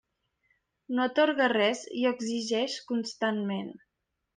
[0.99, 3.75] No atorga res i exigeix constantment.